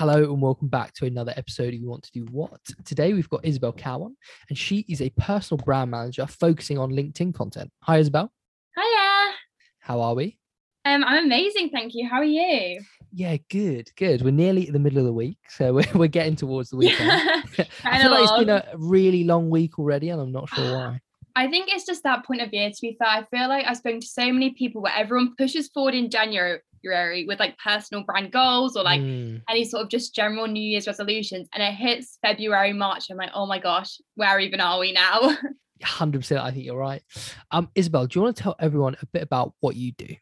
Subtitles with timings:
[0.00, 2.58] Hello and welcome back to another episode of You Want to Do What.
[2.86, 4.14] Today we've got Isabel Cowell,
[4.48, 7.70] and she is a personal brand manager focusing on LinkedIn content.
[7.82, 8.32] Hi, Isabel.
[8.74, 9.34] Hiya.
[9.80, 10.38] How are we?
[10.86, 12.08] Um, I'm amazing, thank you.
[12.08, 12.80] How are you?
[13.12, 14.22] Yeah, good, good.
[14.22, 17.10] We're nearly at the middle of the week, so we're, we're getting towards the weekend.
[17.84, 21.00] I feel like it's been a really long week already, and I'm not sure why.
[21.36, 22.70] I think it's just that point of year.
[22.70, 25.68] To be fair, I feel like I've spoken to so many people where everyone pushes
[25.68, 30.14] forward in January with like personal brand goals or like Mm, any sort of just
[30.14, 33.06] general New Year's resolutions, and it hits February, March.
[33.10, 35.36] I'm like, oh my gosh, where even are we now?
[35.82, 37.02] 100%, I think you're right.
[37.50, 40.14] Um, Isabel, do you want to tell everyone a bit about what you do?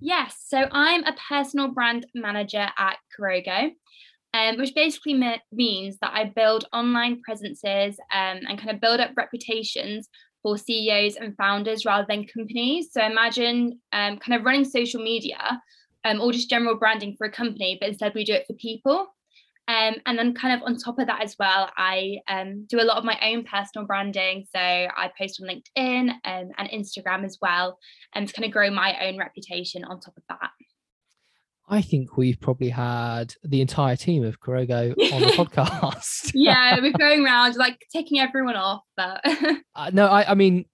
[0.00, 3.70] Yes, so I'm a personal brand manager at Kurogo,
[4.32, 9.00] um, which basically me- means that I build online presences um, and kind of build
[9.00, 10.08] up reputations
[10.42, 12.88] for CEOs and founders rather than companies.
[12.92, 15.60] So imagine um, kind of running social media
[16.04, 19.06] um, or just general branding for a company, but instead we do it for people.
[19.68, 22.84] Um, and then kind of on top of that as well, I um, do a
[22.84, 24.46] lot of my own personal branding.
[24.50, 27.78] So I post on LinkedIn um, and Instagram as well
[28.14, 30.50] and to kind of grow my own reputation on top of that.
[31.70, 36.30] I think we've probably had the entire team of Kurogo on the podcast.
[36.34, 39.20] Yeah, we're going around like taking everyone off, but
[39.74, 40.64] Uh, no, I, I mean,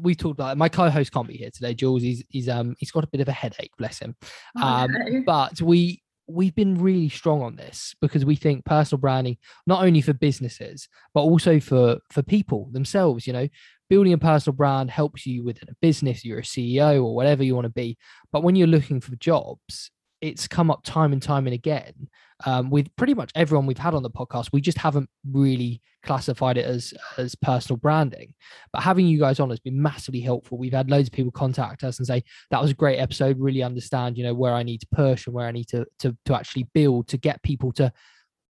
[0.00, 0.58] we talked about it.
[0.58, 1.74] my co-host can't be here today.
[1.74, 4.16] Jules, he's he's um he's got a bit of a headache, bless him.
[4.58, 5.22] Oh, Um, no.
[5.26, 10.00] but we we've been really strong on this because we think personal branding not only
[10.00, 13.26] for businesses but also for for people themselves.
[13.26, 13.48] You know,
[13.90, 16.24] building a personal brand helps you within a business.
[16.24, 17.98] You're a CEO or whatever you want to be,
[18.32, 22.08] but when you're looking for jobs, it's come up time and time and again
[22.44, 24.50] um, with pretty much everyone we've had on the podcast.
[24.52, 28.34] We just haven't really classified it as as personal branding.
[28.72, 30.58] But having you guys on has been massively helpful.
[30.58, 33.38] We've had loads of people contact us and say that was a great episode.
[33.38, 36.16] Really understand, you know, where I need to push and where I need to to
[36.26, 37.92] to actually build to get people to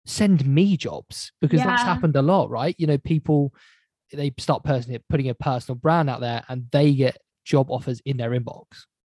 [0.06, 2.76] send me jobs because that's happened a lot, right?
[2.78, 3.54] You know, people
[4.14, 8.18] they start personally putting a personal brand out there and they get job offers in
[8.18, 8.66] their inbox.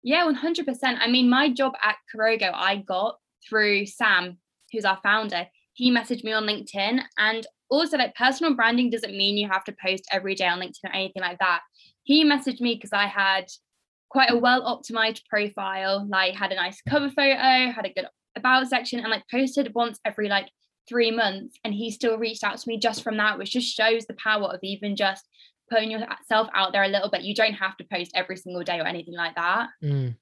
[0.03, 0.65] yeah, 100%.
[0.99, 3.17] I mean, my job at Kurogo, I got
[3.47, 4.37] through Sam,
[4.71, 5.47] who's our founder.
[5.73, 7.01] He messaged me on LinkedIn.
[7.17, 10.85] And also, like, personal branding doesn't mean you have to post every day on LinkedIn
[10.85, 11.61] or anything like that.
[12.03, 13.45] He messaged me because I had
[14.09, 18.67] quite a well optimized profile, like, had a nice cover photo, had a good about
[18.67, 20.49] section, and like posted once every like
[20.89, 21.57] three months.
[21.63, 24.51] And he still reached out to me just from that, which just shows the power
[24.51, 25.23] of even just
[25.69, 27.21] putting yourself out there a little bit.
[27.21, 29.69] You don't have to post every single day or anything like that.
[29.83, 30.15] Mm.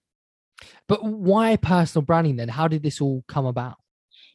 [0.87, 2.49] But why personal branding then?
[2.49, 3.77] How did this all come about?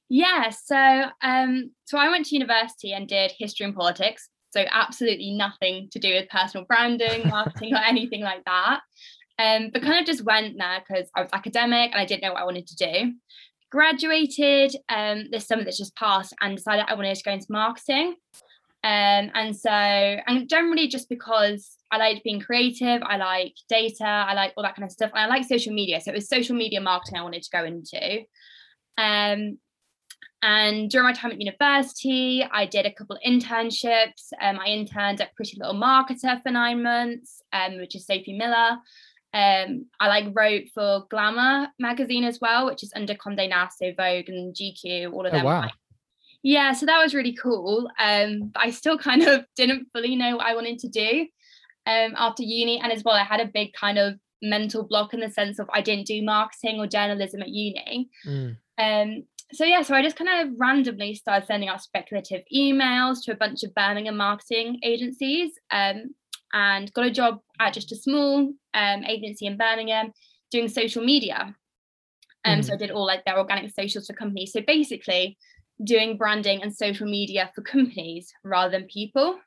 [0.09, 4.29] Yeah, so um, so I went to university and did history and politics.
[4.51, 8.81] So absolutely nothing to do with personal branding, marketing, or anything like that.
[9.39, 12.33] Um, but kind of just went there because I was academic and I didn't know
[12.33, 13.13] what I wanted to do.
[13.73, 18.17] Graduated um, this summer that's just passed and decided I wanted to go into marketing.
[18.85, 24.35] Um, and so, and generally just because I liked being creative, I like data, I
[24.35, 26.03] like all that kind of stuff, and I like social media.
[26.03, 28.25] So it was social media marketing I wanted to go into.
[28.99, 29.59] Um,
[30.43, 34.33] and during my time at university, I did a couple of internships.
[34.41, 38.77] Um, I interned at Pretty Little Marketer for nine months, um, which is Sophie Miller.
[39.35, 43.93] Um, I like wrote for Glamour magazine as well, which is under Condé Nast, so
[43.97, 45.47] Vogue and GQ, all of them.
[45.47, 45.71] Oh, wow.
[46.43, 47.89] yeah, so that was really cool.
[47.99, 51.27] Um, but I still kind of didn't fully know what I wanted to do
[51.87, 52.79] um, after uni.
[52.81, 55.71] And as well, I had a big kind of mental block in the sense of
[55.73, 58.11] I didn't do marketing or journalism at uni.
[58.27, 58.57] Mm.
[58.79, 63.33] Um, so yeah, so I just kind of randomly started sending out speculative emails to
[63.33, 66.15] a bunch of Birmingham marketing agencies, um,
[66.55, 70.13] and got a job at just a small um, agency in Birmingham
[70.51, 71.55] doing social media.
[72.45, 74.53] Um, so I did all like their organic socials for companies.
[74.53, 75.39] So basically,
[75.85, 79.39] doing branding and social media for companies rather than people.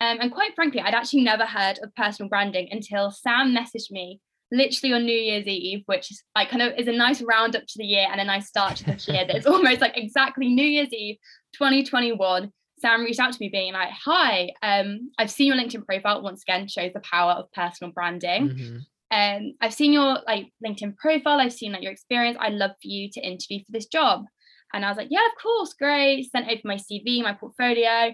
[0.00, 4.20] Um, and quite frankly, I'd actually never heard of personal branding until Sam messaged me
[4.52, 7.74] literally on New Year's Eve, which is like kind of is a nice roundup to
[7.78, 9.24] the year and a nice start to this year.
[9.26, 11.16] That's almost like exactly New Year's Eve
[11.54, 12.52] 2021.
[12.78, 16.42] Sam reached out to me being like, Hi, um, I've seen your LinkedIn profile once
[16.42, 18.48] again, shows the power of personal branding.
[18.50, 18.80] Mhm.
[19.10, 22.36] Um, I've seen your like LinkedIn profile, I've seen like your experience.
[22.40, 24.24] I'd love for you to interview for this job.
[24.72, 26.30] And I was like, yeah, of course, great.
[26.30, 28.12] Sent over my CV, my portfolio.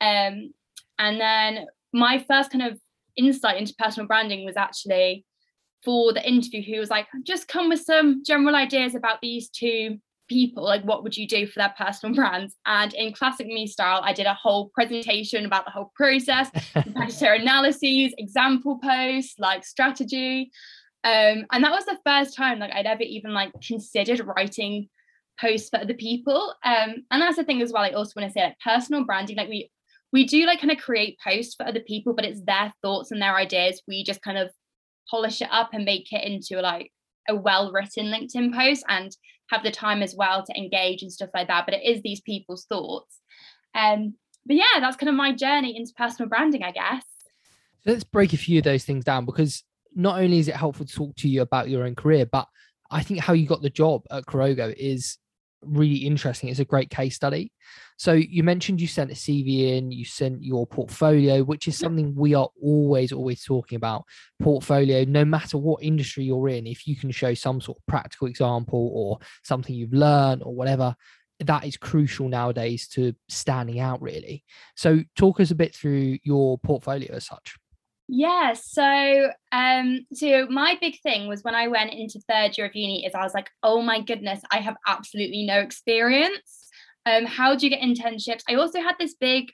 [0.00, 0.54] Um,
[0.98, 2.80] and then my first kind of
[3.16, 5.26] insight into personal branding was actually
[5.84, 9.98] for the interview, who was like, just come with some general ideas about these two
[10.28, 10.62] people.
[10.62, 12.54] Like, what would you do for their personal brands?
[12.66, 17.32] And in classic me style, I did a whole presentation about the whole process, competitor
[17.32, 20.50] analyses, example posts, like strategy.
[21.04, 24.88] Um, and that was the first time like I'd ever even like considered writing
[25.40, 26.54] posts for other people.
[26.64, 27.84] Um, and that's the thing as well.
[27.84, 29.70] I also want to say like personal branding, like we
[30.12, 33.20] we do like kind of create posts for other people, but it's their thoughts and
[33.20, 33.82] their ideas.
[33.86, 34.50] We just kind of
[35.10, 36.92] polish it up and make it into like
[37.28, 39.16] a well-written LinkedIn post and
[39.50, 41.64] have the time as well to engage and stuff like that.
[41.66, 43.18] But it is these people's thoughts.
[43.74, 44.14] Um,
[44.46, 47.04] but yeah, that's kind of my journey into personal branding, I guess.
[47.84, 49.62] let's break a few of those things down because
[49.94, 52.46] not only is it helpful to talk to you about your own career, but
[52.90, 55.18] I think how you got the job at Kurogo is
[55.62, 56.48] really interesting.
[56.48, 57.52] It's a great case study.
[57.98, 62.14] So you mentioned you sent a CV in, you sent your portfolio, which is something
[62.14, 64.04] we are always, always talking about.
[64.40, 68.28] Portfolio, no matter what industry you're in, if you can show some sort of practical
[68.28, 70.94] example or something you've learned or whatever,
[71.40, 74.44] that is crucial nowadays to standing out really.
[74.76, 77.56] So talk us a bit through your portfolio as such.
[78.08, 82.74] Yeah, so um so my big thing was when I went into third year of
[82.74, 86.57] uni is I was like, oh my goodness, I have absolutely no experience.
[87.08, 88.42] Um, how do you get internships?
[88.48, 89.50] I also had this big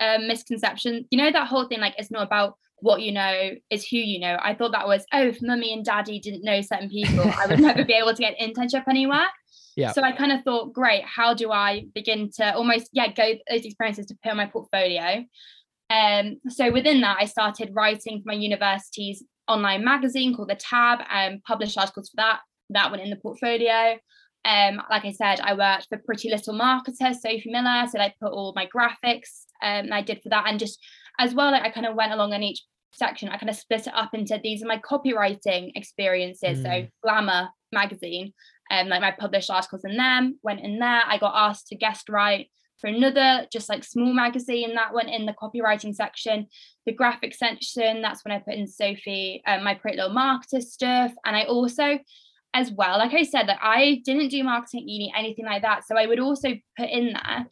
[0.00, 3.86] um, misconception, you know, that whole thing like it's not about what you know, it's
[3.88, 4.36] who you know.
[4.40, 7.60] I thought that was, oh, if mummy and daddy didn't know certain people, I would
[7.60, 9.26] never be able to get an internship anywhere.
[9.76, 9.90] Yeah.
[9.90, 13.64] So I kind of thought, great, how do I begin to almost yeah go those
[13.64, 15.24] experiences to put on my portfolio?
[15.90, 21.00] Um, so within that, I started writing for my university's online magazine called The Tab
[21.10, 22.40] and published articles for that.
[22.70, 23.98] That went in the portfolio.
[24.44, 27.86] Um, like I said, I worked for Pretty Little Marketer, Sophie Miller.
[27.88, 30.44] So I put all my graphics um, I did for that.
[30.46, 30.78] And just
[31.18, 32.62] as well, like I kind of went along on each
[32.92, 36.58] section, I kind of split it up into these are my copywriting experiences.
[36.58, 36.62] Mm.
[36.62, 38.32] So Glamour magazine,
[38.70, 41.02] um, like my published articles in them went in there.
[41.06, 42.48] I got asked to guest write
[42.80, 46.44] for another just like small magazine that went in the copywriting section
[46.86, 51.12] the graphic section that's when i put in sophie um, my pretty little marketer stuff
[51.24, 51.96] and i also
[52.54, 52.98] as well.
[52.98, 55.86] Like i said that i didn't do marketing uni anything like that.
[55.86, 57.46] So i would also put in there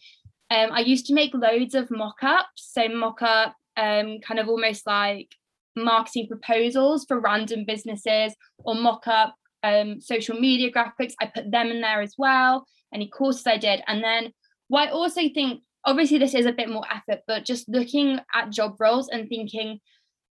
[0.50, 2.70] um, i used to make loads of mock-ups.
[2.72, 5.34] So mock-up um, kind of almost like
[5.76, 11.14] marketing proposals for random businesses or mock-up um, social media graphics.
[11.20, 13.82] I put them in there as well any courses i did.
[13.86, 14.32] And then
[14.68, 18.50] what I also think, obviously, this is a bit more effort, but just looking at
[18.50, 19.80] job roles and thinking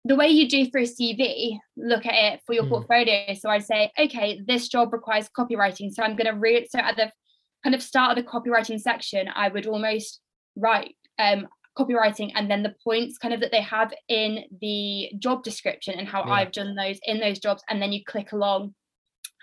[0.05, 2.69] the way you do for a CV, look at it for your mm.
[2.69, 3.33] portfolio.
[3.33, 5.91] So I say, okay, this job requires copywriting.
[5.91, 6.67] So I'm going to read.
[6.69, 7.11] So at the
[7.63, 10.21] kind of start of the copywriting section, I would almost
[10.55, 15.43] write um, copywriting and then the points kind of that they have in the job
[15.43, 16.33] description and how yeah.
[16.33, 17.63] I've done those in those jobs.
[17.67, 18.75] And then you click along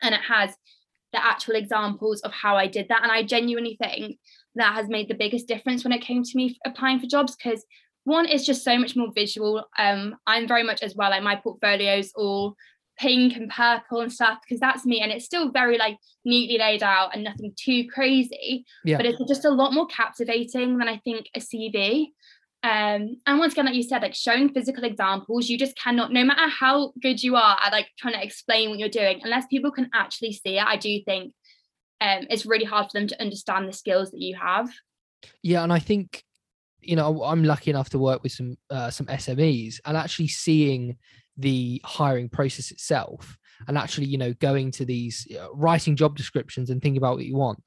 [0.00, 0.54] and it has
[1.12, 3.02] the actual examples of how I did that.
[3.02, 4.16] And I genuinely think
[4.54, 7.64] that has made the biggest difference when it came to me applying for jobs because
[8.04, 9.64] one is just so much more visual.
[9.78, 12.56] Um, I'm very much as well like my portfolios all
[12.98, 16.82] pink and purple and stuff because that's me and it's still very like neatly laid
[16.82, 18.98] out and nothing too crazy yeah.
[18.98, 22.08] but it's just a lot more captivating than i think a cv
[22.64, 26.22] um, and once again like you said like showing physical examples you just cannot no
[26.22, 29.72] matter how good you are at like trying to explain what you're doing unless people
[29.72, 31.32] can actually see it i do think
[32.02, 34.68] um, it's really hard for them to understand the skills that you have.
[35.42, 36.24] Yeah, and I think
[36.82, 40.96] you know I'm lucky enough to work with some uh, some SMEs and actually seeing
[41.36, 46.70] the hiring process itself and actually you know going to these uh, writing job descriptions
[46.70, 47.62] and thinking about what you want.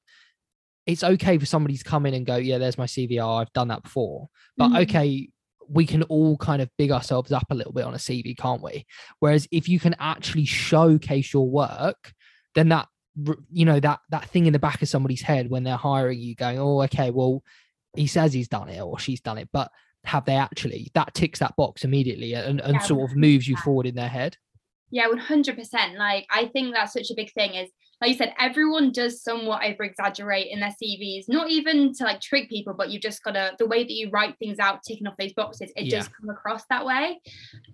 [0.85, 3.53] It's okay for somebody to come in and go yeah there's my cv oh, i've
[3.53, 4.27] done that before.
[4.57, 4.77] But mm-hmm.
[4.77, 5.29] okay
[5.67, 8.61] we can all kind of big ourselves up a little bit on a cv can't
[8.61, 8.85] we?
[9.19, 12.13] Whereas if you can actually showcase your work
[12.53, 12.87] then that
[13.51, 16.35] you know that that thing in the back of somebody's head when they're hiring you
[16.35, 17.41] going oh okay well
[17.97, 19.71] he says he's done it or she's done it but
[20.03, 23.55] have they actually that ticks that box immediately and, and yeah, sort of moves you
[23.57, 24.37] forward in their head
[24.91, 27.69] yeah 100% like i think that's such a big thing is
[28.01, 32.21] like you said everyone does somewhat over exaggerate in their cvs not even to like
[32.21, 35.17] trick people but you just gotta the way that you write things out ticking off
[35.17, 35.97] those boxes it yeah.
[35.97, 37.19] does come across that way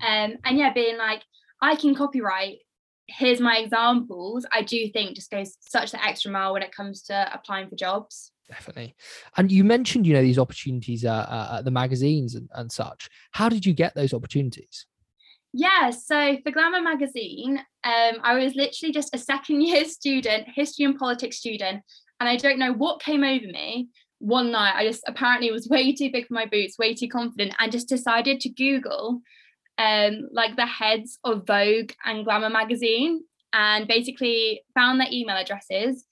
[0.07, 1.21] um and yeah being like
[1.61, 2.59] i can copywrite
[3.17, 7.03] here's my examples, I do think just goes such the extra mile when it comes
[7.03, 8.31] to applying for jobs.
[8.51, 8.95] Definitely.
[9.37, 13.09] And you mentioned, you know, these opportunities uh, uh, at the magazines and, and such.
[13.31, 14.85] How did you get those opportunities?
[15.53, 20.85] Yeah, so for Glamour magazine, um, I was literally just a second year student, history
[20.85, 21.81] and politics student,
[22.19, 23.87] and I don't know what came over me.
[24.19, 27.55] One night, I just apparently was way too big for my boots, way too confident,
[27.57, 29.21] and just decided to Google
[29.77, 33.21] um, like the heads of Vogue and Glamour magazine
[33.53, 36.05] and basically found their email addresses.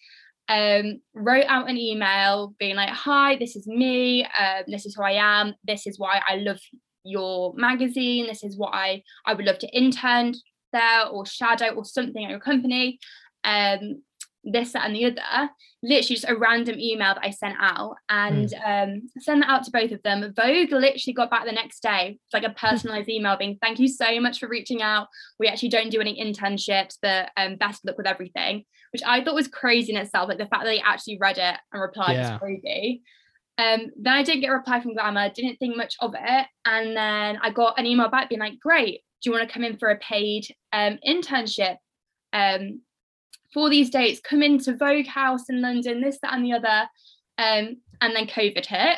[0.50, 4.26] Um, wrote out an email being like, "Hi, this is me.
[4.26, 5.54] Um, this is who I am.
[5.64, 6.60] This is why I love
[7.04, 8.26] your magazine.
[8.26, 10.34] This is what I I would love to intern
[10.74, 13.00] there or shadow or something at your company."
[13.44, 14.04] Um,
[14.44, 15.50] this, that, and the other.
[15.82, 18.94] Literally just a random email that I sent out and mm.
[18.94, 20.22] um, send that out to both of them.
[20.36, 24.20] Vogue literally got back the next day, like a personalized email being, thank you so
[24.20, 25.08] much for reaching out.
[25.40, 29.36] We actually don't do any internships, but um, best luck with everything, which I thought
[29.36, 30.28] was crazy in itself.
[30.28, 32.32] Like the fact that they actually read it and replied yeah.
[32.32, 33.02] was crazy.
[33.58, 36.48] Um, then I didn't get a reply from Glamour, didn't think much of it.
[36.66, 39.66] And then I got an email back being like, great, do you want to come
[39.66, 41.76] in for a paid um, internship
[42.32, 42.82] um,
[43.54, 44.22] for these dates?
[44.22, 46.90] Come into Vogue House in London, this, that, and the other.
[47.38, 48.98] Um, and then COVID hit.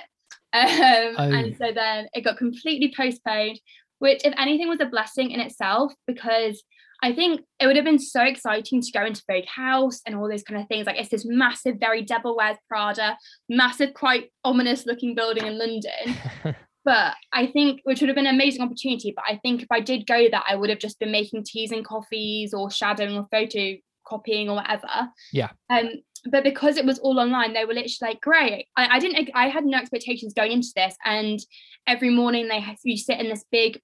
[0.53, 1.31] Um, oh.
[1.31, 3.59] And so then it got completely postponed,
[3.99, 6.63] which, if anything, was a blessing in itself because
[7.03, 10.29] I think it would have been so exciting to go into Vogue House and all
[10.29, 10.85] those kind of things.
[10.85, 13.17] Like it's this massive, very Devil Wears Prada,
[13.49, 16.15] massive, quite ominous looking building in London.
[16.85, 19.13] but I think which would have been an amazing opportunity.
[19.15, 21.71] But I think if I did go that, I would have just been making teas
[21.71, 23.77] and coffees or shadowing or photo
[24.11, 24.93] copying or whatever.
[25.31, 25.51] Yeah.
[25.69, 25.89] Um,
[26.25, 28.67] but because it was all online, they were literally like, great.
[28.77, 30.95] I, I didn't I had no expectations going into this.
[31.05, 31.39] And
[31.87, 33.79] every morning they have you sit in this big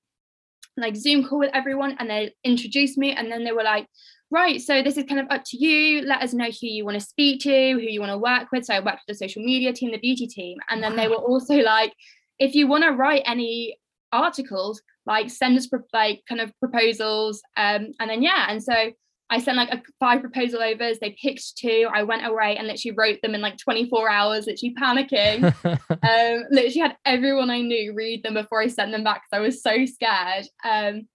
[0.78, 3.88] like Zoom call with everyone and they introduced me and then they were like,
[4.30, 6.02] right, so this is kind of up to you.
[6.02, 8.66] Let us know who you want to speak to, who you want to work with.
[8.66, 10.58] So I worked with the social media team, the beauty team.
[10.70, 10.98] And then wow.
[10.98, 11.94] they were also like,
[12.38, 13.80] if you want to write any
[14.12, 17.42] articles, like send us like kind of proposals.
[17.56, 18.92] Um, and then yeah, and so
[19.30, 21.00] I sent like a five proposal overs.
[21.00, 21.88] They picked two.
[21.94, 25.44] I went away and literally wrote them in like 24 hours, literally panicking.
[25.90, 29.46] um, literally had everyone I knew read them before I sent them back because I
[29.46, 30.46] was so scared.
[30.64, 31.08] Um,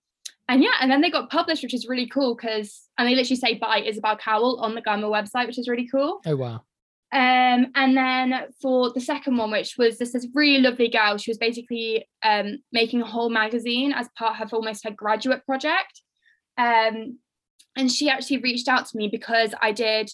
[0.48, 3.36] and yeah, and then they got published, which is really cool because, and they literally
[3.36, 6.20] say by Isabel Cowell on the Glamour website, which is really cool.
[6.26, 6.62] Oh, wow.
[7.12, 11.30] Um, and then for the second one, which was this, this really lovely girl, she
[11.30, 16.00] was basically um, making a whole magazine as part of almost her graduate project.
[16.58, 17.18] Um,
[17.76, 20.10] and she actually reached out to me because I did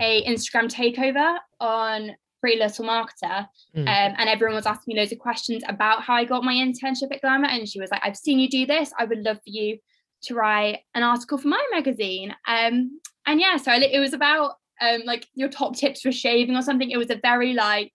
[0.00, 3.80] a Instagram takeover on Pretty Little Marketer, mm.
[3.80, 3.86] um,
[4.18, 7.20] and everyone was asking me loads of questions about how I got my internship at
[7.20, 8.92] Glamour, and she was like, "I've seen you do this.
[8.98, 9.78] I would love for you
[10.22, 15.02] to write an article for my magazine." Um, and yeah, so it was about um,
[15.04, 16.90] like your top tips for shaving or something.
[16.90, 17.92] It was a very like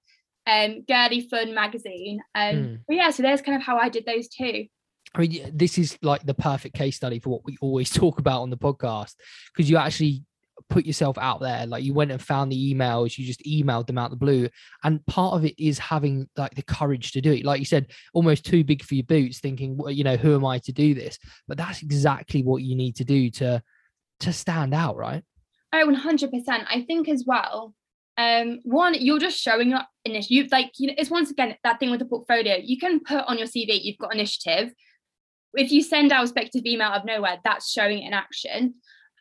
[0.48, 2.20] um girly fun magazine.
[2.34, 2.80] Um, mm.
[2.88, 4.66] but yeah, so there's kind of how I did those two.
[5.14, 8.42] I mean, this is like the perfect case study for what we always talk about
[8.42, 9.14] on the podcast
[9.54, 10.24] because you actually
[10.70, 11.66] put yourself out there.
[11.66, 14.48] Like you went and found the emails, you just emailed them out the blue.
[14.84, 17.46] And part of it is having like the courage to do it.
[17.46, 20.46] Like you said, almost too big for your boots, thinking, well, you know, who am
[20.46, 21.18] I to do this?
[21.48, 23.62] But that's exactly what you need to do to
[24.22, 25.24] to stand out, right?
[25.74, 26.32] Oh, 100%.
[26.48, 27.74] I think as well,
[28.18, 31.90] um one you're just showing your initiative like you know it's once again that thing
[31.90, 34.74] with the portfolio you can put on your cv you've got initiative
[35.54, 38.76] if you send out a speculative email out of nowhere, that's showing it in action.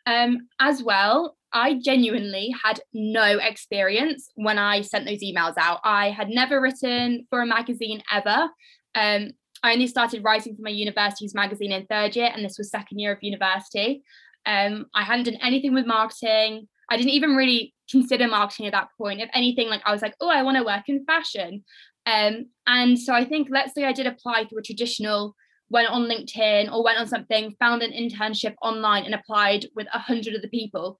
[0.05, 5.79] Um, as well, I genuinely had no experience when I sent those emails out.
[5.83, 8.49] I had never written for a magazine ever.
[8.95, 9.31] Um,
[9.63, 12.99] I only started writing for my university's magazine in third year, and this was second
[12.99, 14.01] year of university.
[14.45, 16.67] Um, I hadn't done anything with marketing.
[16.89, 19.21] I didn't even really consider marketing at that point.
[19.21, 21.63] If anything, like I was like, oh, I want to work in fashion.
[22.05, 25.35] Um, and so I think, let's say I did apply through a traditional
[25.71, 29.99] went on LinkedIn or went on something, found an internship online and applied with a
[29.99, 30.99] hundred other people,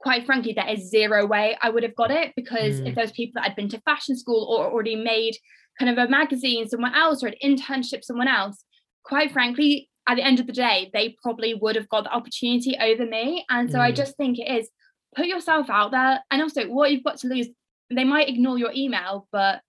[0.00, 2.88] quite frankly, there is zero way I would have got it because mm.
[2.88, 5.36] if those people that had been to fashion school or already made
[5.78, 8.64] kind of a magazine somewhere else or an internship somewhere else,
[9.04, 12.76] quite frankly, at the end of the day, they probably would have got the opportunity
[12.80, 13.44] over me.
[13.50, 13.82] And so mm.
[13.82, 14.68] I just think it is
[15.14, 16.20] put yourself out there.
[16.30, 17.48] And also, what you've got to lose,
[17.90, 19.60] they might ignore your email, but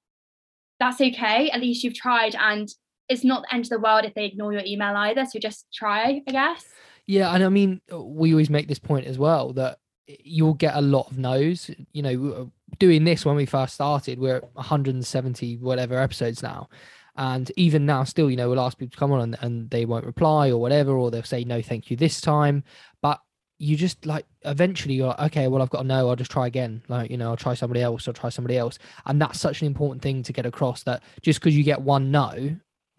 [0.80, 1.50] that's okay.
[1.50, 2.70] At least you've tried and
[3.10, 5.26] it's not the end of the world if they ignore your email either.
[5.26, 6.66] So just try, I guess.
[7.08, 9.80] Yeah, and I mean, we always make this point as well that
[10.24, 11.72] you'll get a lot of no's.
[11.92, 16.70] You know, doing this when we first started, we're 170 whatever episodes now.
[17.16, 19.86] And even now, still, you know, we'll ask people to come on and, and they
[19.86, 22.64] won't reply or whatever, or they'll say no, thank you this time.
[23.02, 23.20] But
[23.58, 26.48] you just like eventually you're like, okay, well, I've got to know, I'll just try
[26.48, 26.82] again.
[26.88, 28.80] Like, you know, I'll try somebody else, I'll try somebody else.
[29.06, 32.12] And that's such an important thing to get across that just because you get one
[32.12, 32.56] no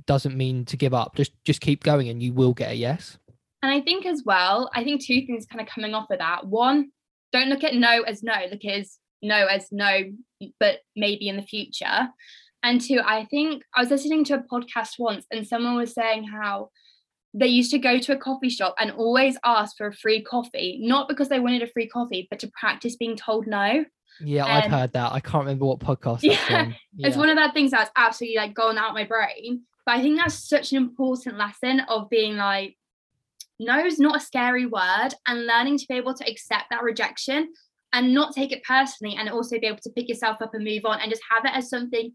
[0.07, 1.15] doesn't mean to give up.
[1.15, 3.19] Just just keep going and you will get a yes.
[3.63, 6.47] And I think as well, I think two things kind of coming off of that.
[6.47, 6.91] One,
[7.33, 8.87] don't look at no as no, look at
[9.23, 10.13] no as no,
[10.59, 12.09] but maybe in the future.
[12.63, 16.25] And two, I think I was listening to a podcast once and someone was saying
[16.25, 16.71] how
[17.33, 20.79] they used to go to a coffee shop and always ask for a free coffee,
[20.83, 23.85] not because they wanted a free coffee, but to practice being told no.
[24.21, 25.13] Yeah, um, I've heard that.
[25.13, 26.21] I can't remember what podcast.
[26.23, 29.63] Yeah, yeah, it's one of that things that's absolutely like gone out my brain.
[29.87, 32.77] But I think that's such an important lesson of being like,
[33.59, 37.53] no is not a scary word, and learning to be able to accept that rejection.
[37.93, 40.85] and not take it personally and also be able to pick yourself up and move
[40.85, 42.13] on and just have it as something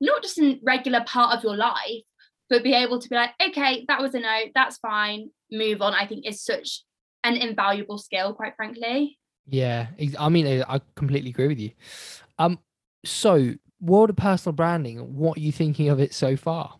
[0.00, 2.02] not just a regular part of your life
[2.50, 5.94] but be able to be like okay that was a no that's fine move on
[5.94, 6.84] i think is such
[7.24, 9.86] an invaluable skill quite frankly yeah
[10.18, 11.70] i mean i completely agree with you
[12.38, 12.58] um
[13.04, 16.74] so world of personal branding what are you thinking of it so far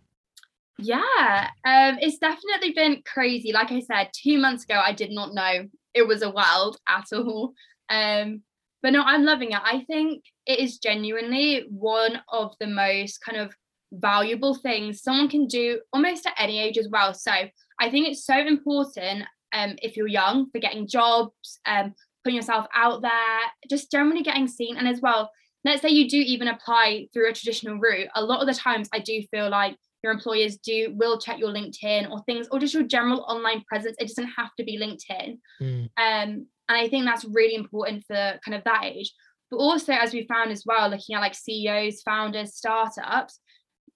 [0.79, 3.52] yeah um it's definitely been crazy.
[3.52, 7.07] Like i said two months ago i did not know it was a world at
[7.12, 7.52] all.
[7.88, 8.43] Um
[8.83, 9.61] but no i'm loving it.
[9.62, 13.55] I think it is genuinely one of the most kind of
[13.93, 17.14] valuable things someone can do almost at any age as well.
[17.14, 17.33] So
[17.81, 22.67] i think it's so important um if you're young for getting jobs um putting yourself
[22.75, 24.76] out there just generally getting seen.
[24.76, 25.31] And as well
[25.64, 28.88] let's say you do even apply through a traditional route a lot of the times
[28.93, 32.75] i do feel like your employers do will check your linkedin or things or just
[32.75, 33.97] your general online presence.
[33.99, 35.38] It doesn't have to be linkedin.
[35.61, 35.85] Mm.
[35.97, 39.12] um and i think that's really important for kind of that age.
[39.50, 43.40] But also as we found as well looking at like ceos founders startups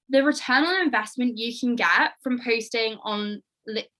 [0.09, 3.43] the return on investment you can get from posting on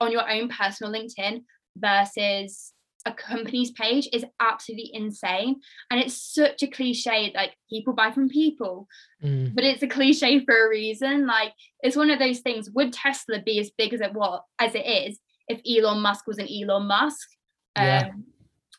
[0.01, 1.43] on your own personal linkedin
[1.77, 2.73] versus
[3.07, 5.61] a company's page is absolutely insane.
[5.91, 8.89] And it's such a cliche, like people buy from people,
[9.23, 9.55] mm.
[9.55, 11.27] but it's a cliche for a reason.
[11.27, 12.69] Like it's one of those things.
[12.71, 16.39] Would Tesla be as big as it was as it is if Elon Musk was
[16.39, 17.29] an Elon Musk?
[17.77, 18.11] Yeah.
[18.13, 18.25] Um,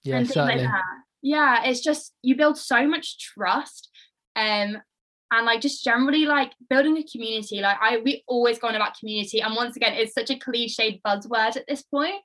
[0.03, 0.63] yeah, certainly.
[0.63, 0.74] Like
[1.22, 3.89] yeah, it's just you build so much trust.
[4.36, 4.77] Um,
[5.31, 8.98] and like just generally like building a community like i we always go on about
[8.98, 12.15] community and once again it's such a cliched buzzword at this point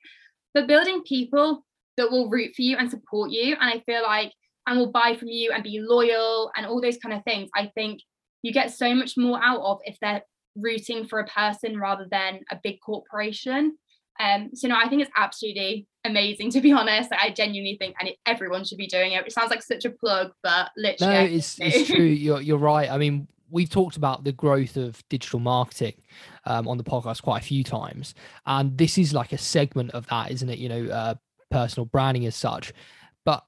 [0.53, 1.65] but building people
[1.97, 3.55] that will root for you and support you.
[3.59, 4.31] And I feel like,
[4.65, 7.49] and will buy from you and be loyal and all those kind of things.
[7.55, 7.99] I think
[8.43, 10.23] you get so much more out of if they're
[10.55, 13.77] rooting for a person rather than a big corporation.
[14.19, 17.11] Um, so no, I think it's absolutely amazing to be honest.
[17.11, 19.25] I genuinely think and everyone should be doing it.
[19.25, 22.03] It sounds like such a plug, but literally, no, it's, it's true.
[22.03, 22.89] You're you're right.
[22.89, 26.01] I mean, we've talked about the growth of digital marketing
[26.45, 28.13] um, on the podcast quite a few times,
[28.45, 30.59] and this is like a segment of that, isn't it?
[30.59, 31.15] You know, uh,
[31.53, 32.73] personal branding as such.
[33.25, 33.43] But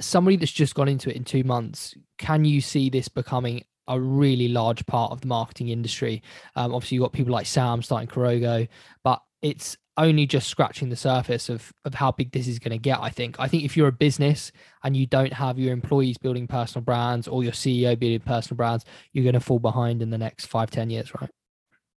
[0.00, 4.00] somebody that's just gone into it in two months, can you see this becoming a
[4.00, 6.22] really large part of the marketing industry?
[6.56, 8.68] Um, obviously, you've got people like Sam starting Kurogo,
[9.04, 12.78] but it's only just scratching the surface of of how big this is going to
[12.78, 12.98] get.
[13.00, 13.36] I think.
[13.38, 17.28] I think if you're a business and you don't have your employees building personal brands
[17.28, 20.70] or your CEO building personal brands, you're going to fall behind in the next five,
[20.70, 21.30] ten years, right?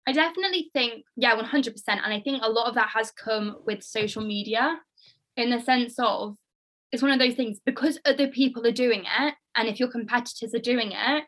[0.10, 1.72] I definitely think, yeah, 100%.
[1.88, 4.80] And I think a lot of that has come with social media
[5.38, 6.36] in the sense of
[6.92, 10.54] it's one of those things because other people are doing it and if your competitors
[10.54, 11.24] are doing it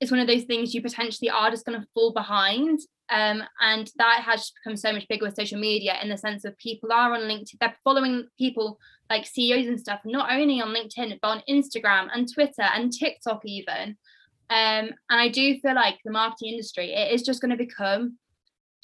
[0.00, 2.78] it's one of those things you potentially are just going to fall behind
[3.10, 6.56] um, and that has become so much bigger with social media in the sense of
[6.58, 8.78] people are on linkedin they're following people
[9.10, 13.40] like ceos and stuff not only on linkedin but on instagram and twitter and tiktok
[13.44, 13.96] even.
[14.50, 18.18] Um, and i do feel like the marketing industry it is just going to become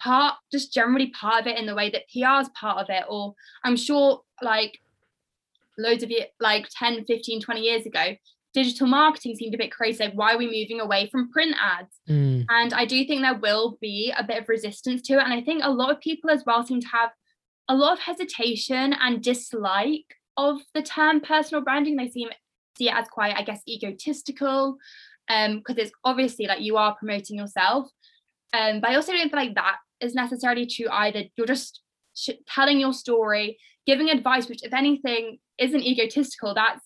[0.00, 3.04] part just generally part of it in the way that PR is part of it
[3.08, 4.78] or I'm sure like
[5.78, 8.14] loads of it like 10 15 20 years ago
[8.52, 11.96] digital marketing seemed a bit crazy like why are we moving away from print ads
[12.08, 12.44] mm.
[12.48, 15.40] and I do think there will be a bit of resistance to it and I
[15.40, 17.10] think a lot of people as well seem to have
[17.68, 22.28] a lot of hesitation and dislike of the term personal branding they seem
[22.78, 24.76] see it as quite I guess egotistical
[25.28, 27.88] um because it's obviously like you are promoting yourself
[28.54, 31.24] um, but I also don't feel like that is necessarily true either.
[31.36, 31.80] You're just
[32.14, 36.54] sh- telling your story, giving advice, which, if anything, isn't egotistical.
[36.54, 36.80] That's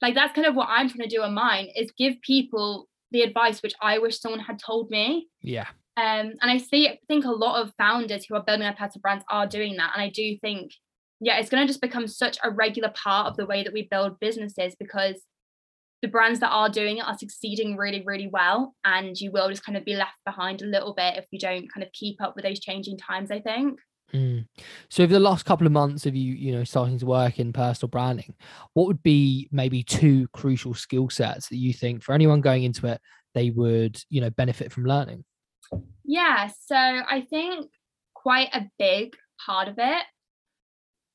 [0.00, 3.22] like that's kind of what I'm trying to do on mine is give people the
[3.22, 5.28] advice which I wish someone had told me.
[5.40, 5.68] Yeah.
[5.96, 9.02] Um, and I see I think a lot of founders who are building their personal
[9.02, 9.92] brands are doing that.
[9.94, 10.72] And I do think,
[11.20, 13.88] yeah, it's going to just become such a regular part of the way that we
[13.90, 15.22] build businesses because
[16.02, 18.74] the brands that are doing it are succeeding really, really well.
[18.84, 21.72] And you will just kind of be left behind a little bit if you don't
[21.72, 23.78] kind of keep up with those changing times, I think.
[24.12, 24.46] Mm.
[24.90, 27.52] So, over the last couple of months of you, you know, starting to work in
[27.52, 28.34] personal branding,
[28.74, 32.86] what would be maybe two crucial skill sets that you think for anyone going into
[32.88, 33.00] it,
[33.34, 35.24] they would, you know, benefit from learning?
[36.04, 36.48] Yeah.
[36.66, 37.70] So, I think
[38.12, 39.14] quite a big
[39.46, 40.02] part of it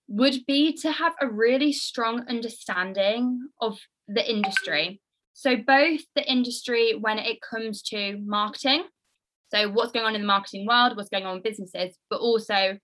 [0.08, 5.02] would be to have a really strong understanding of the industry.
[5.34, 8.86] So, both the industry when it comes to marketing,
[9.54, 12.78] so what's going on in the marketing world, what's going on in businesses, but also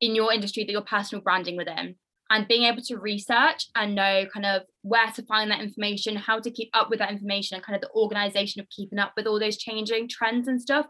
[0.00, 1.94] in your industry that you're personal branding within,
[2.30, 6.40] and being able to research and know kind of where to find that information, how
[6.40, 9.26] to keep up with that information, and kind of the organization of keeping up with
[9.26, 10.86] all those changing trends and stuff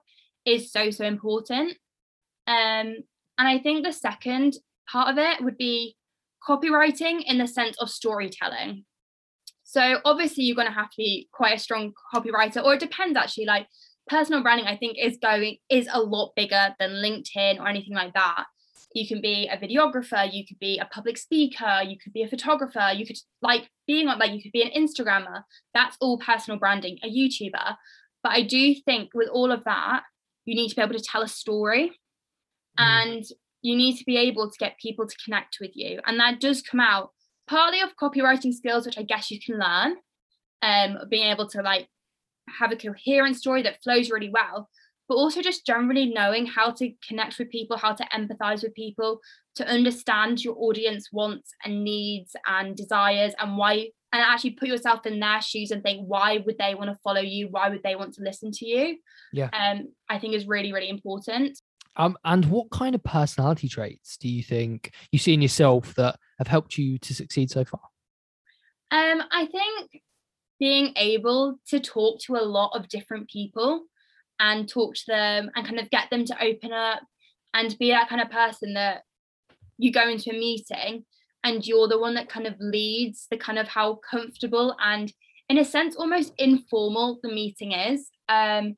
[0.47, 1.73] is so, so important.
[2.47, 2.97] Um,
[3.39, 4.55] and I think the second
[4.91, 5.97] part of it would be
[6.49, 8.85] copywriting in the sense of storytelling.
[9.73, 13.17] So obviously you're going to have to be quite a strong copywriter, or it depends
[13.17, 13.47] actually.
[13.47, 13.67] Like
[14.07, 18.13] personal branding, I think is going is a lot bigger than LinkedIn or anything like
[18.13, 18.45] that.
[18.95, 22.29] You can be a videographer, you could be a public speaker, you could be a
[22.29, 25.45] photographer, you could like being on like you could be an Instagrammer.
[25.73, 27.77] That's all personal branding, a YouTuber.
[28.23, 30.03] But I do think with all of that,
[30.45, 31.93] you need to be able to tell a story
[32.79, 32.85] mm.
[32.85, 33.25] and
[33.63, 36.01] you need to be able to get people to connect with you.
[36.05, 37.13] And that does come out
[37.49, 39.97] partly of copywriting skills, which I guess you can learn,
[40.63, 41.89] um, being able to like
[42.59, 44.69] have a coherent story that flows really well,
[45.09, 49.21] but also just generally knowing how to connect with people, how to empathize with people,
[49.57, 55.07] to understand your audience wants and needs and desires and why and actually put yourself
[55.07, 57.49] in their shoes and think why would they want to follow you?
[57.51, 58.99] Why would they want to listen to you?
[59.33, 59.49] Yeah.
[59.53, 61.59] Um i think is really really important
[61.97, 66.17] um and what kind of personality traits do you think you see in yourself that
[66.39, 67.81] have helped you to succeed so far?
[68.91, 70.03] Um i think
[70.59, 73.85] being able to talk to a lot of different people
[74.39, 77.01] and talk to them and kind of get them to open up
[77.55, 79.03] and be that kind of person that
[79.79, 81.05] you go into a meeting
[81.45, 85.13] and you're the one that kind of leads the kind of how comfortable and
[85.49, 88.09] in a sense almost informal the meeting is.
[88.29, 88.77] Um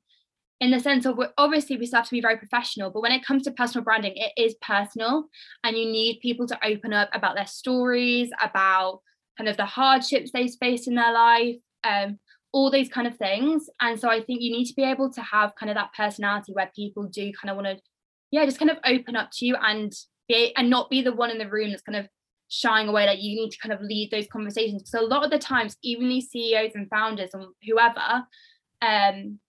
[0.64, 3.24] in the sense of obviously we still have to be very professional but when it
[3.24, 5.24] comes to personal branding it is personal
[5.62, 9.00] and you need people to open up about their stories about
[9.36, 12.18] kind of the hardships they've faced in their life um
[12.54, 13.68] all these kind of things.
[13.80, 16.52] And so i think you need to be able to have kind of that personality
[16.52, 17.82] where people do kind of want to
[18.30, 19.92] yeah just kind of open up to you and
[20.28, 22.06] be and not be the one in the room that's kind of
[22.48, 24.88] shying away like you need to kind of lead those conversations.
[24.88, 28.24] So a lot of the times even these ceos and founders and whoever
[28.82, 29.40] um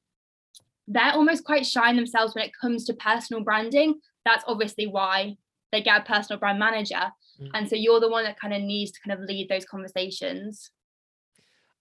[0.88, 5.36] they're almost quite shy in themselves when it comes to personal branding that's obviously why
[5.71, 7.50] they get a personal brand manager mm.
[7.54, 10.71] and so you're the one that kind of needs to kind of lead those conversations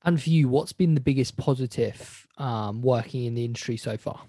[0.04, 4.22] and for you what's been the biggest positive um, working in the industry so far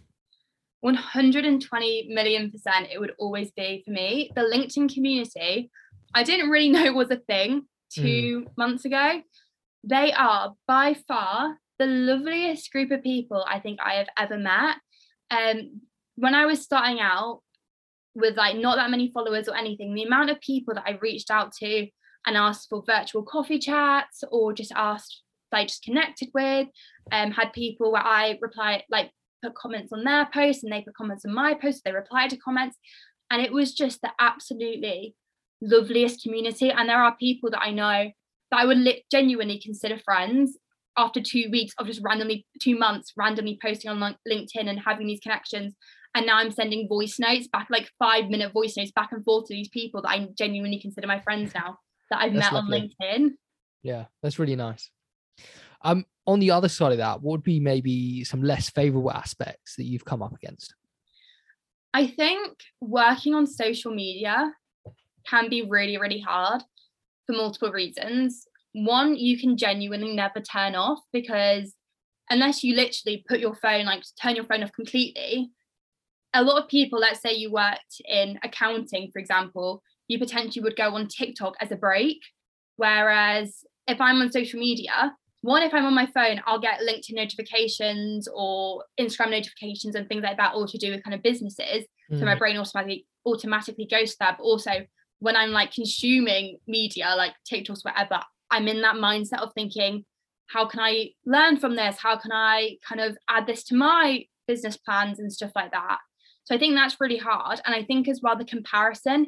[0.82, 5.72] 120 million percent it would always be for me the linkedin community
[6.16, 8.58] I didn't really know was a thing two mm.
[8.58, 9.22] months ago.
[9.84, 14.78] They are by far the loveliest group of people I think I have ever met.
[15.32, 15.82] Um,
[16.16, 17.42] when I was starting out
[18.14, 21.30] with like not that many followers or anything, the amount of people that I reached
[21.30, 21.88] out to
[22.26, 26.68] and asked for virtual coffee chats or just asked like just connected with,
[27.12, 29.12] um, had people where I reply like
[29.44, 32.38] put comments on their posts and they put comments on my posts, they replied to
[32.38, 32.78] comments.
[33.30, 35.16] And it was just the absolutely
[35.62, 36.72] loveliest community.
[36.72, 38.12] And there are people that I know
[38.52, 40.58] that I would li- genuinely consider friends
[40.98, 45.20] after two weeks of just randomly, two months, randomly posting on LinkedIn and having these
[45.20, 45.76] connections.
[46.16, 49.48] And now I'm sending voice notes back, like five minute voice notes back and forth
[49.48, 51.78] to these people that I genuinely consider my friends now
[52.10, 52.82] that I've that's met lovely.
[52.82, 53.30] on LinkedIn.
[53.84, 54.90] Yeah, that's really nice.
[55.82, 59.76] Um, on the other side of that, what would be maybe some less favorable aspects
[59.76, 60.74] that you've come up against?
[61.94, 64.52] I think working on social media
[65.28, 66.62] can be really, really hard
[67.26, 68.48] for multiple reasons.
[68.76, 71.74] One, you can genuinely never turn off because
[72.30, 75.50] unless you literally put your phone, like turn your phone off completely,
[76.34, 80.76] a lot of people, let's say you worked in accounting, for example, you potentially would
[80.76, 82.20] go on TikTok as a break.
[82.76, 87.14] Whereas if I'm on social media, one, if I'm on my phone, I'll get LinkedIn
[87.14, 91.86] notifications or Instagram notifications and things like that, all to do with kind of businesses.
[92.12, 92.20] Mm.
[92.20, 92.40] So my mm.
[92.40, 94.38] brain automatically automatically goes to that.
[94.38, 94.72] But also
[95.20, 98.20] when I'm like consuming media, like TikToks, whatever,
[98.52, 100.06] I'm in that mindset of thinking,
[100.48, 101.98] how can I learn from this?
[101.98, 105.98] How can I kind of add this to my business plans and stuff like that?
[106.44, 107.60] So I think that's really hard.
[107.66, 109.28] And I think as well the comparison.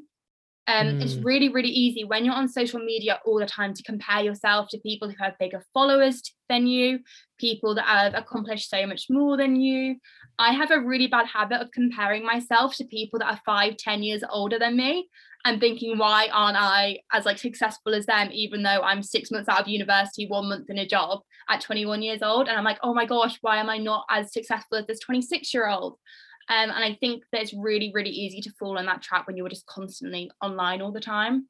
[0.70, 1.02] Um, mm.
[1.02, 4.68] It's really, really easy when you're on social media all the time to compare yourself
[4.70, 7.00] to people who have bigger followers than you,
[7.40, 9.96] people that have accomplished so much more than you.
[10.39, 14.04] I have a really bad habit of comparing myself to people that are five, ten
[14.04, 15.10] years older than me.
[15.45, 19.47] And thinking why aren't i as like successful as them even though i'm six months
[19.47, 22.50] out of university one month in a job at 21 years old?
[22.50, 25.54] And i'm like oh my gosh why am i not as successful as this 26
[25.54, 25.93] year old
[26.50, 29.38] um, and i think that it's really really easy to fall in that trap when
[29.38, 31.47] you're just constantly online all the time.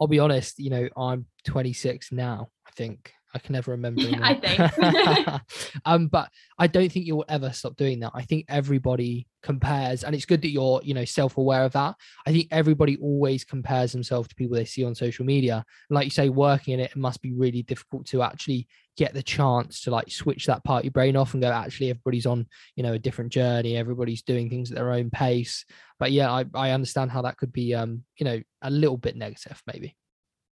[0.00, 4.02] I'll be honest you know i'm 26 now i think I can never remember.
[4.22, 5.42] I think.
[5.84, 8.12] um, but I don't think you'll ever stop doing that.
[8.14, 11.96] I think everybody compares, and it's good that you're, you know, self-aware of that.
[12.26, 15.64] I think everybody always compares themselves to people they see on social media.
[15.90, 19.22] Like you say, working in it, it must be really difficult to actually get the
[19.22, 22.46] chance to like switch that part of your brain off and go, actually, everybody's on,
[22.76, 23.76] you know, a different journey.
[23.76, 25.64] Everybody's doing things at their own pace.
[25.98, 29.16] But yeah, I, I understand how that could be, um, you know, a little bit
[29.16, 29.96] negative, maybe.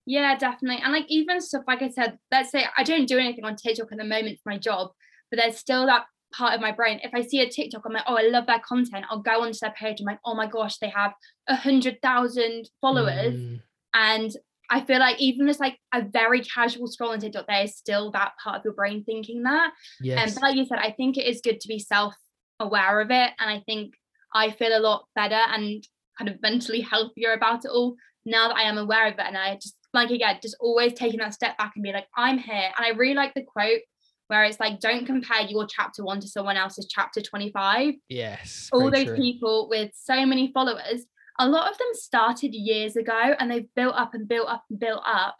[0.05, 0.81] Yeah, definitely.
[0.83, 3.91] And like even stuff like I said, let's say I don't do anything on TikTok
[3.91, 4.91] at the moment for my job,
[5.31, 6.99] but there's still that part of my brain.
[7.03, 9.05] If I see a TikTok, I'm like, oh, I love their content.
[9.09, 9.99] I'll go onto their page.
[9.99, 11.13] I'm like, oh my gosh, they have
[11.47, 13.35] a hundred thousand followers.
[13.35, 13.61] Mm.
[13.93, 14.31] And
[14.69, 18.11] I feel like even just like a very casual scroll on TikTok, there is still
[18.11, 19.71] that part of your brain thinking that.
[20.01, 20.33] Yes.
[20.33, 23.31] And like you said, I think it is good to be self-aware of it.
[23.39, 23.93] And I think
[24.33, 25.83] I feel a lot better and
[26.17, 29.25] kind of mentally healthier about it all now that I am aware of it.
[29.25, 32.37] And I just like again, just always taking that step back and be like, I'm
[32.37, 32.71] here.
[32.77, 33.81] And I really like the quote
[34.27, 37.93] where it's like, don't compare your chapter one to someone else's chapter 25.
[38.09, 38.69] Yes.
[38.71, 39.15] All those true.
[39.15, 41.05] people with so many followers
[41.39, 44.79] a lot of them started years ago and they've built up and built up and
[44.79, 45.35] built up.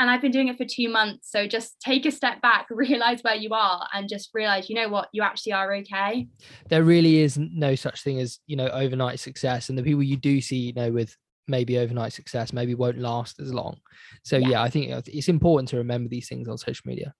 [0.00, 1.30] And I've been doing it for two months.
[1.30, 4.88] So just take a step back, realize where you are, and just realize, you know
[4.88, 6.26] what, you actually are okay.
[6.68, 9.68] There really is no such thing as, you know, overnight success.
[9.68, 13.40] And the people you do see, you know, with maybe overnight success maybe won't last
[13.40, 13.76] as long
[14.22, 14.48] so yeah.
[14.48, 14.62] yeah.
[14.62, 17.14] i think it's important to remember these things on social media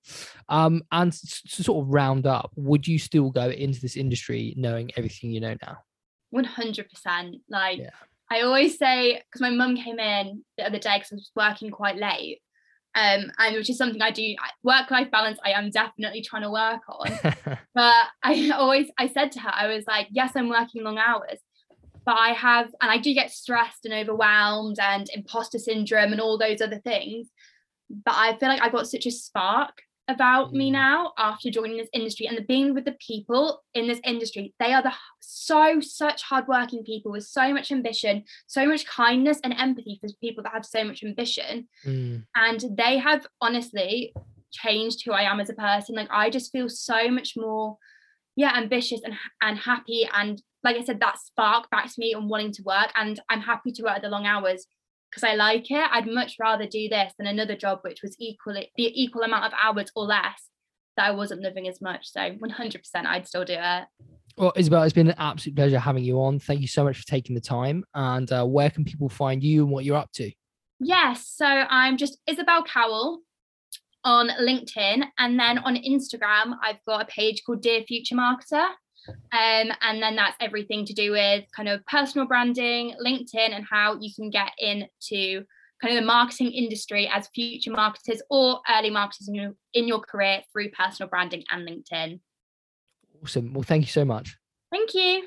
[0.49, 4.91] um and to sort of round up would you still go into this industry knowing
[4.97, 5.79] everything you know now
[6.35, 7.41] 100%.
[7.49, 7.91] Like, yeah.
[8.31, 11.71] I always say, because my mum came in the other day because I was working
[11.71, 12.41] quite late.
[12.97, 15.39] Um, and which is something I do work life balance.
[15.45, 17.59] I am definitely trying to work on.
[17.75, 21.39] but I always, I said to her, I was like, yes, I'm working long hours,
[22.05, 26.39] but I have, and I do get stressed and overwhelmed and imposter syndrome and all
[26.39, 27.29] those other things.
[27.91, 30.73] But I feel like I got such a spark about me mm.
[30.73, 34.73] now after joining this industry and the being with the people in this industry they
[34.73, 39.99] are the so such hardworking people with so much ambition so much kindness and empathy
[40.01, 42.23] for people that have so much ambition mm.
[42.37, 44.13] and they have honestly
[44.51, 47.79] changed who i am as a person like i just feel so much more
[48.37, 52.29] yeah ambitious and and happy and like i said that spark back to me and
[52.29, 54.67] wanting to work and i'm happy to work the long hours
[55.15, 55.87] because I like it.
[55.93, 59.53] I'd much rather do this than another job which was equally the equal amount of
[59.63, 60.49] hours or less
[60.97, 62.11] that I wasn't living as much.
[62.11, 63.85] So 100% I'd still do it.
[64.37, 66.41] Well, Isabel, it's been an absolute pleasure having you on.
[66.41, 67.85] Thank you so much for taking the time.
[67.95, 70.31] And uh, where can people find you and what you're up to?
[70.81, 73.21] Yes, so I'm just Isabel Cowell
[74.05, 75.05] on LinkedIn.
[75.19, 78.69] And then on Instagram, I've got a page called Dear Future Marketer.
[79.09, 83.99] Um, and then that's everything to do with kind of personal branding, LinkedIn, and how
[84.01, 85.45] you can get into
[85.83, 90.01] kind of the marketing industry as future marketers or early marketers in your, in your
[90.01, 92.21] career through personal branding and LinkedIn.
[93.23, 93.53] Awesome.
[93.53, 94.37] Well, thank you so much.
[94.71, 95.27] Thank you.